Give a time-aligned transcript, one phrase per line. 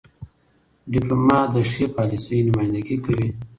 [0.91, 3.29] ډيپلومات د ښې پالیسۍ نمایندګي کوي.